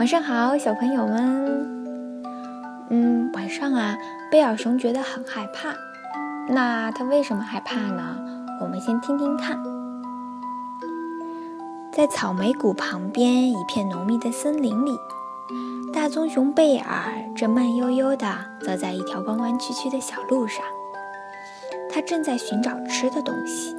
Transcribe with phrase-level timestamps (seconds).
[0.00, 2.24] 晚上好，小朋友们。
[2.88, 3.98] 嗯，晚上啊，
[4.30, 5.74] 贝尔熊觉得很害怕。
[6.48, 8.16] 那他为什么害怕呢？
[8.62, 9.62] 我们先听听看。
[11.92, 14.98] 在草莓谷旁边一片浓密的森林里，
[15.92, 18.26] 大棕熊贝尔正慢悠悠地
[18.62, 20.64] 走在一条弯弯曲曲的小路上。
[21.92, 23.76] 他正在寻找吃的东西，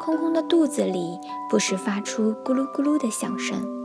[0.00, 1.20] 空空的肚子里
[1.50, 3.76] 不时发出咕噜咕噜的响声。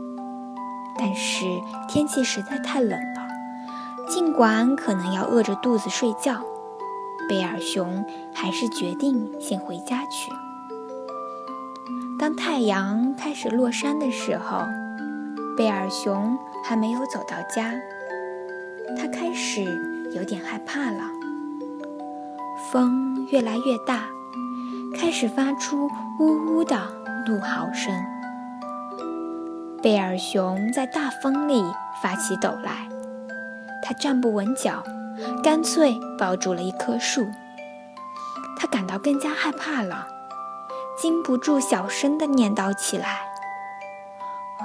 [0.98, 1.44] 但是
[1.88, 3.26] 天气实在太冷了，
[4.08, 6.40] 尽管可能要饿着肚子睡觉，
[7.28, 10.32] 贝尔熊还是决定先回家去。
[12.18, 14.62] 当太阳开始落山的时候，
[15.56, 17.72] 贝尔熊还没有走到家，
[18.96, 19.64] 他开始
[20.14, 21.02] 有点害怕了。
[22.70, 24.04] 风越来越大，
[24.96, 26.76] 开始发出呜呜的
[27.26, 27.92] 怒嚎声。
[29.84, 31.62] 贝尔熊在大风里
[32.02, 32.88] 发起抖来，
[33.82, 34.82] 他站不稳脚，
[35.42, 37.26] 干脆抱住了一棵树。
[38.56, 40.06] 他感到更加害怕了，
[40.96, 43.26] 禁不住小声地念叨起来：“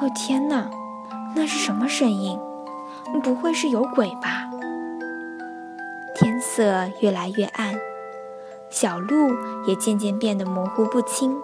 [0.01, 0.69] 哦天哪，
[1.35, 2.39] 那是什么声音？
[3.21, 4.49] 不会是有鬼吧？”
[6.15, 7.75] 天色越来越暗，
[8.69, 9.35] 小路
[9.67, 11.35] 也渐渐变得模糊不清。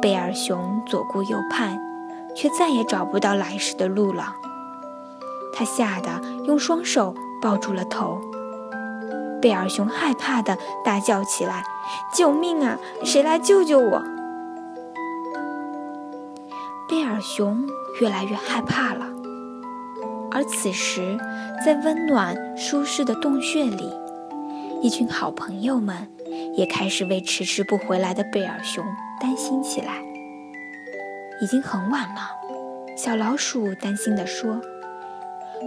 [0.00, 1.93] 贝尔熊左顾右盼。
[2.34, 4.34] 却再也找不到来时的路了。
[5.52, 8.20] 他吓得用双手抱住了头。
[9.40, 11.62] 贝尔熊害怕的大叫起来
[12.16, 12.78] ：“救命啊！
[13.04, 14.02] 谁来救救我？”
[16.88, 17.66] 贝尔熊
[18.00, 19.06] 越来越害怕了。
[20.30, 21.18] 而此时，
[21.64, 23.92] 在温暖舒适的洞穴里，
[24.82, 26.08] 一群好朋友们
[26.56, 28.84] 也开始为迟迟不回来的贝尔熊
[29.20, 30.13] 担心起来。
[31.40, 32.30] 已经很晚了，
[32.96, 34.60] 小老鼠担心地说：“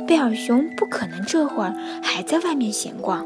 [0.08, 3.26] 贝尔熊不可能这会儿还在外面闲逛。”“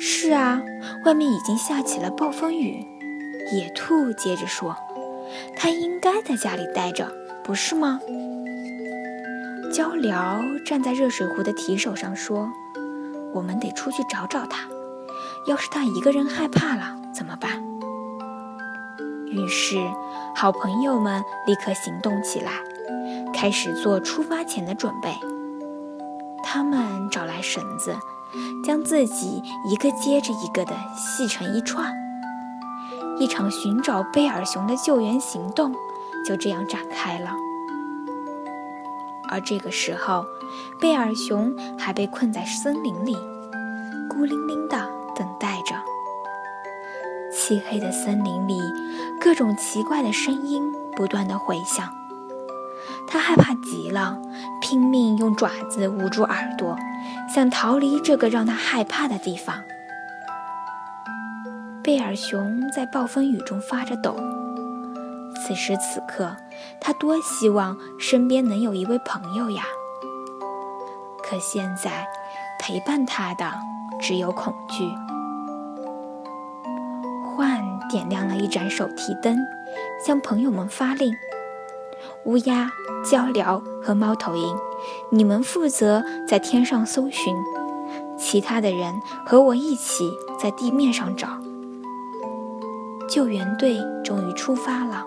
[0.00, 0.62] 是啊，
[1.04, 2.86] 外面已经下起了暴风雨。”
[3.52, 4.76] 野兔接着说
[5.56, 7.12] ：“他应该在家里待着，
[7.42, 8.00] 不是吗？”
[9.72, 12.48] 鹪鹩站在热水壶的提手上说
[13.34, 14.68] ：“我们得出去找找他。
[15.46, 17.62] 要是他一个人害怕了怎么办？”
[19.34, 19.76] 于是，
[20.34, 22.52] 好朋友们立刻行动起来，
[23.34, 25.12] 开始做出发前的准备。
[26.42, 27.96] 他们找来绳子，
[28.64, 31.92] 将自己一个接着一个的系成一串。
[33.18, 35.72] 一场寻找贝尔熊的救援行动
[36.24, 37.32] 就这样展开了。
[39.30, 40.24] 而这个时候，
[40.80, 43.16] 贝尔熊还被困在森林里，
[44.08, 44.76] 孤零零地
[45.16, 45.93] 等待着。
[47.34, 48.60] 漆黑的森林里，
[49.20, 50.62] 各种奇怪的声音
[50.94, 51.92] 不断的回响。
[53.08, 54.16] 他害怕极了，
[54.60, 56.76] 拼命用爪子捂住耳朵，
[57.28, 59.62] 想逃离这个让他害怕的地方。
[61.82, 64.16] 贝尔熊在暴风雨中发着抖。
[65.44, 66.36] 此时此刻，
[66.80, 69.64] 他多希望身边能有一位朋友呀！
[71.22, 72.06] 可现在，
[72.58, 73.52] 陪伴他的
[74.00, 74.88] 只有恐惧。
[77.90, 79.36] 点亮了一盏手提灯，
[80.04, 81.14] 向朋友们发令
[82.24, 82.70] ：“乌鸦、
[83.04, 84.56] 鹪鹩和猫头鹰，
[85.10, 87.36] 你们负责在天上搜寻，
[88.16, 91.28] 其他的人和我一起在地面上找。”
[93.08, 95.04] 救援队终于出发了，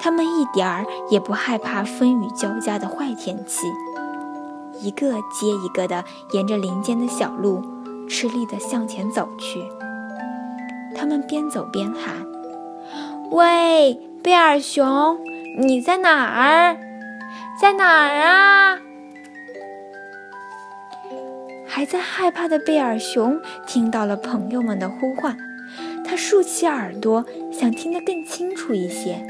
[0.00, 3.66] 他们一点儿也不害怕风雨交加的坏天气，
[4.80, 7.62] 一个接一个的沿着林间的小路，
[8.08, 9.62] 吃力地向前走去。
[10.98, 12.26] 他们边走边喊
[13.30, 15.16] ：“喂，贝尔熊，
[15.60, 16.76] 你在哪儿？
[17.60, 18.80] 在哪儿啊？”
[21.64, 25.38] 还在害怕的贝尔熊听到了朋友们的呼唤，
[26.04, 29.24] 他竖起耳朵，想听得更清楚一些。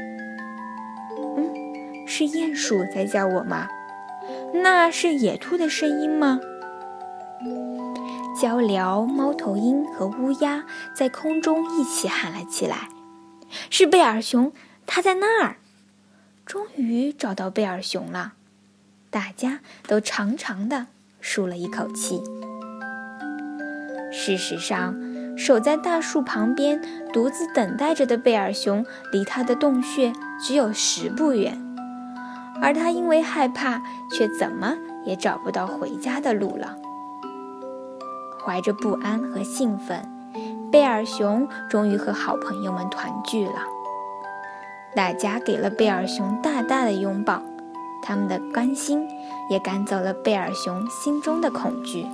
[1.37, 1.53] 嗯，
[2.07, 3.67] 是鼹鼠在叫我吗？
[4.51, 6.39] 那是野兔的声音吗？
[8.39, 10.63] 鹪鹩、猫头鹰和乌鸦
[10.95, 12.87] 在空中一起喊了起来
[13.69, 14.53] ：“是贝尔熊，
[14.85, 15.57] 他在那儿！”
[16.47, 18.35] 终于找到贝尔熊了，
[19.09, 20.87] 大家都长长的
[21.19, 22.23] 舒了一口气。
[24.09, 24.95] 事实上，
[25.37, 26.81] 守在大树旁边
[27.11, 31.61] 独自等待着的贝尔熊，离他的洞穴只有十步远，
[32.61, 36.77] 而他因为害怕，却怎么也找不到回家的路了。
[38.43, 40.07] 怀着不安和兴奋，
[40.71, 43.53] 贝尔熊终于和好朋友们团聚了。
[44.95, 47.41] 大家给了贝尔熊大大的拥抱，
[48.01, 49.07] 他们的关心
[49.49, 52.05] 也赶走了贝尔熊心中的恐惧。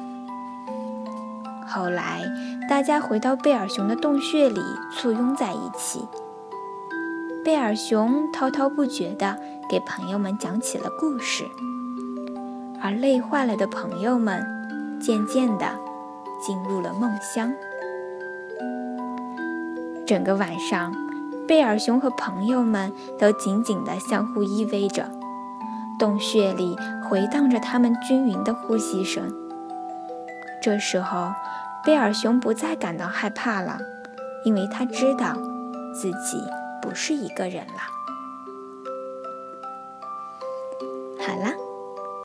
[1.67, 2.23] 后来，
[2.69, 4.61] 大家回到贝尔熊的洞穴里，
[4.91, 6.07] 簇拥在一起。
[7.43, 9.37] 贝尔熊滔滔不绝地
[9.69, 11.45] 给朋友们讲起了故事，
[12.81, 14.43] 而累坏了的朋友们
[14.99, 15.67] 渐渐地
[16.41, 17.53] 进入了梦乡。
[20.05, 20.93] 整个晚上，
[21.47, 25.09] 贝尔熊和朋友们都紧紧地相互依偎着，
[25.97, 26.77] 洞穴里
[27.09, 29.33] 回荡着他们均匀的呼吸声。
[30.61, 31.33] 这时候，
[31.83, 33.79] 贝尔熊不再感到害怕了，
[34.43, 35.33] 因为他知道
[35.93, 36.37] 自己
[36.81, 37.94] 不是一个人了。